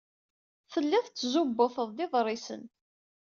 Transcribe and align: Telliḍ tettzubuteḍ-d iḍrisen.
Telliḍ 0.71 1.03
tettzubuteḍ-d 1.05 1.97
iḍrisen. 2.05 2.63